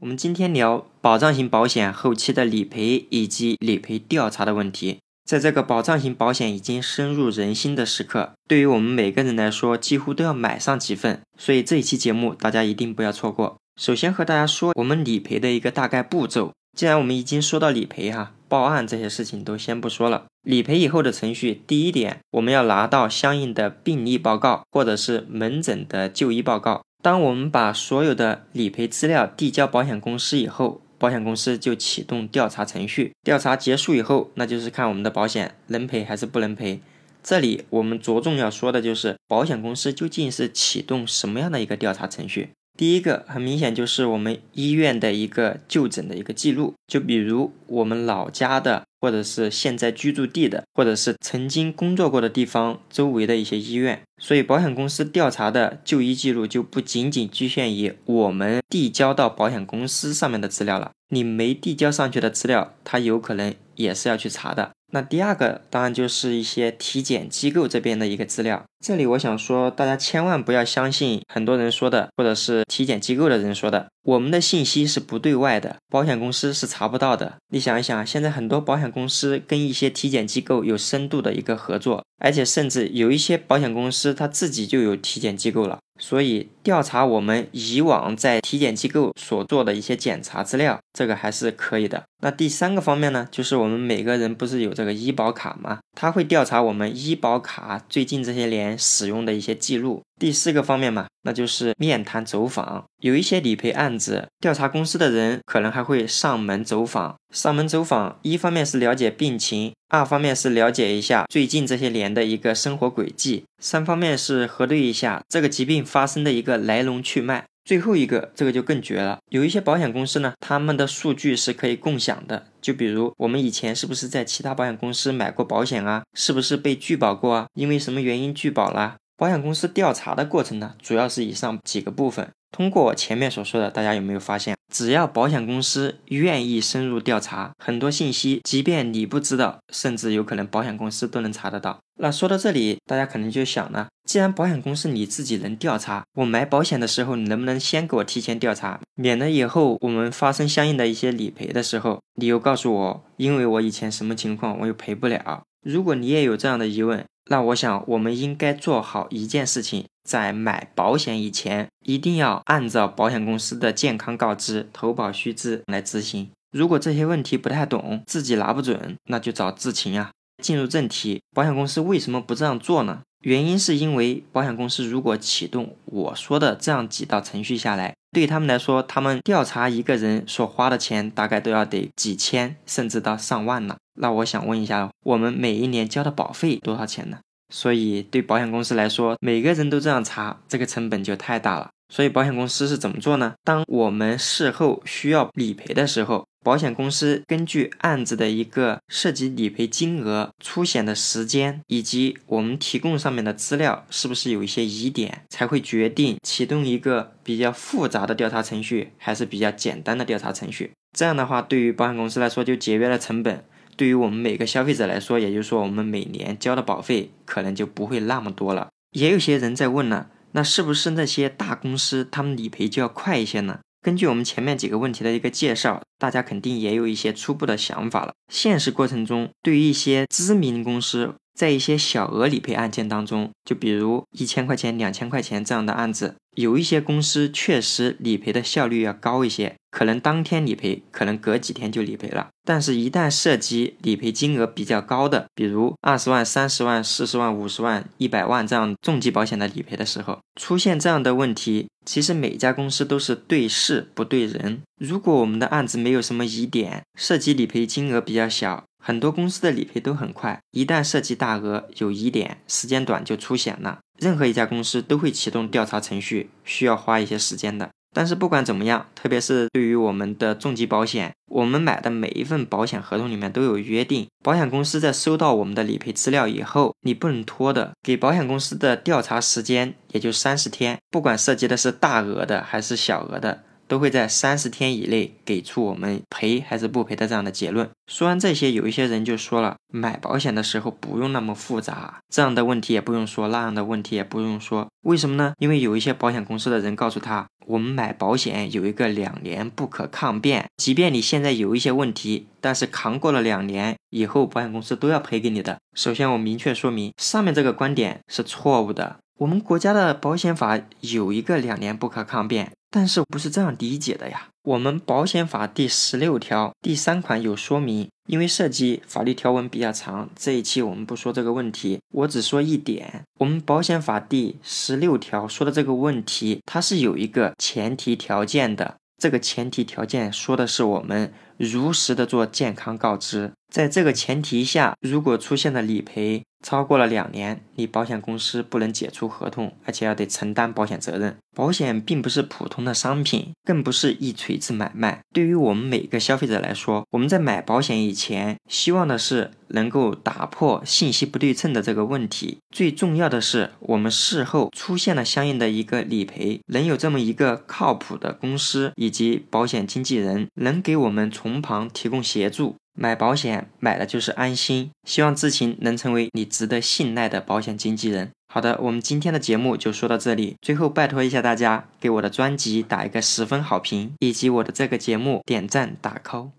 [0.00, 4.96] 我们今天聊保障型保险后期的理赔以及理赔调查的问题。
[5.26, 11.20] 在这个保障型保险已经深入人心的时刻，对于我们每个人来说，几乎都要买上几份。
[11.38, 13.58] 所以这一期节目大家一定不要错过。
[13.78, 16.52] 首先和大家说我们理赔的一个大概步骤。
[16.74, 20.24] 既然我们已经说到理赔哈，报案这些事情都先不说了。
[20.42, 26.80] 理赔以后的程序，第一点，我们要拿到相应的病历报告或者是门诊的就医报告。
[27.02, 33.12] 当我们把所有的理赔资料递交保险公司以后，保险公司就启动调查程序。
[33.22, 36.80] 调查结束以后，那就是看我们的保险能赔还是不能赔。
[37.22, 42.50] 这里我们着重要说的就是保险公司究竟是启动什么样的一个调查程序。
[42.78, 54.02] 第一个很明显就是我们医院的一个就诊的一个记录，就比如我们老家的，或者是现在居住地的，或者是曾经工作过的地方周围的一些医院。
[54.18, 64.70] 所以保险公司调查的就医记录就不仅仅局限于我们递交到保险公司上面的资料了，你没递交上去的资料，它有可能也是要去查的。
[64.92, 68.64] 那第二个当然就是一些体检机构这边的一个资料。
[68.84, 77.34] 这里我想说，大家千万不要相信很多人说的，或者是体检机构的人说的，我们的信息是不对外的，保险公司是查不到的。
[77.52, 85.78] 你想一想，现在很多保险公司跟一些体检机构有深度的一个合作，而且甚至有一些保险公司它自己就有体检机构了。
[86.00, 92.02] 所以调查我们以往在体检机构所做的一些检查资料，这个还是可以的。
[92.22, 95.78] 那第三个方面呢，就是我们每个人不是有这个医保卡吗？
[95.96, 100.02] 他会调查我们医保卡最近这些年使用的一些记录。
[100.20, 102.84] 第四个方面嘛，那就是面谈走访。
[103.00, 107.16] 有一些理赔案子，调查公司的人可能还会上门走访。
[107.32, 117.44] 上门走访，一方面是了解病情，二方面是了解一下最近这些年的一个生活轨迹，三方面是核对一下这个疾病发生的一个来龙去脉。
[117.64, 119.18] 最后一个，这个就更绝了。
[119.28, 122.46] 有一些保险公司呢，他们的数据是可以共享的。
[122.60, 126.02] 就比如我们以前是不是在其他保险公司买过保险啊？
[126.14, 127.46] 是不是被拒保过啊？
[127.54, 128.96] 因为什么原因拒保啦？
[129.16, 132.30] 保险公司调查的过程呢，主要是以上几个部分。
[132.50, 141.78] 通过前面所说的，大家有没有发现，只要保险公司愿意深入调查，很多信息，即便你不知道，甚至有可能保险公司都能查得到。
[142.00, 155.42] 那说到这里，大家可能就想了，既然保险公司你自己能调查，我买保险的时候，你能不能先给我提前调查，免得以后我们发生相应的一些理赔的时候，你又告诉我，因为我以前什么情况，我又赔不了。
[155.64, 159.84] 如果你也有这样的疑问，那我想我们应该做好一件事情。
[160.10, 166.28] 在买保险以前，一定要按照保险公司的健康告知、投保须知来执行。
[166.50, 170.10] 如果这些问题不太懂，自己拿不准，那就找智勤啊。
[170.42, 173.02] 进入正题，保险公司为什么不这样做呢？
[173.20, 183.76] 原因是因为保险公司如果启动我说的这样几道程序下来，对他们来说，他们调查一个人所花的钱大概都要得几千，甚至到上万呢。
[183.94, 187.18] 那我想问一下，我们每一年交的保费多少钱呢？
[187.50, 191.70] 所以，对保险公司来说，每个人都这样查，这个成本就太大了。
[191.92, 193.34] 所以，保险公司是怎么做呢？
[193.42, 210.70] 当我们事后需要理赔的时候，保险公司根据案子的一个涉及理赔金额、出险的时间以及我们提供上面的资料是不是有一些疑点，才会决定启动一个比较复杂的调查程序，还是比较简单的调查程序。
[210.96, 213.44] 这样的话，对于保险公司来说，就节约了成本。
[213.80, 218.68] 对于我们每个消费者来说，也就是说，我们每年交的保费可能就不会那么多了。
[218.90, 223.60] 也有些人在问呢，那是不是那些大公司他们理赔就要快一些呢？
[223.80, 228.12] 根据我们前面几个问题的一个介绍，大家肯定也有一些初步的想法了。
[228.30, 239.54] 现实过程中，对于一些知名公司，在一些小额理赔案件当中，就比如一千块钱、两千块钱这样的案子，有一些公司确实理赔的效率要高一些。
[239.70, 242.30] 可能当天理赔，可能隔几天就理赔了。
[242.44, 254.60] 但是，一旦涉及理赔金额比较高的，比如二十万、三十万、四十万、五十万、一百万这样重疾保险的理赔的时候，出现这样的问题，其实每家公司都是对事不对人。
[254.80, 260.40] 如果我们的案子没有什么疑点，涉及理赔金额比较小，很多公司的理赔都很快。
[260.50, 263.78] 一旦涉及大额，有疑点，时间短就出险了。
[264.00, 267.68] 任何一家公司都会启动调查程序，需要花一些时间的。
[267.92, 287.70] 但是不管怎么样，特别是对于我们的重疾保险，我们买的每一份保险合同里面都有约定，保险公司在收到我们的理赔资料以后，你不能拖的，给保险公司的调查时间也就三十天，不管涉及的是大额的还是小额的，都会在三十天以内给出我们赔还是不赔的这样的结论。
[287.86, 294.66] 说完这些，有一些人就说了，买保险的时候不用那么复杂，这样的问题也不用说，那样的问题也不用说。
[294.82, 295.34] 为什么呢？
[295.38, 305.58] 因为有一些保险公司的人告诉他，我们买保险有一个两年不可抗辩，即便你现在有一些问题，但是扛过了两年以后，保险公司都要赔给你的。
[305.76, 308.96] 首先，我明确说明，上面这个观点是错误的。
[309.18, 314.28] 我们国家的保险法有一个两年不可抗辩，但是不是这样理解的呀？
[314.42, 323.02] 我们保险法第十六条第三款有说明，因为涉及法律条文比较长，这一期我们不说这个问题，我只说一点。
[323.18, 336.22] 我们保险法第十六条说的这个问题，它是有一个前提条件的，这个前提条件说的是我们如实的做健康告知，在这个前提下，如果出现了理赔。
[336.42, 341.14] 超过了两年，你保险公司不能解除合同，而且要得承担保险责任。
[341.36, 345.00] 保险并不是普通的商品，更不是一锤子买卖。
[345.12, 352.38] 对于我们每个消费者来说，我们在买保险以前，希望的是能够打破信息不对称的这个问题。
[352.48, 362.56] 最重要的是，我们事后出现了相应的一个理赔，能有这么一个靠谱的公司以及保险经纪人，能给我们从同旁提供协助。
[362.78, 368.10] 买保险买的就是安心，希望志勤能成为你值得信赖的保险经纪人。
[368.32, 370.36] 好的，我们今天的节目就说到这里。
[370.40, 376.30] 最后拜托一下大家，给我的专辑打一个十分好评，以及我的这个节目点赞打 call。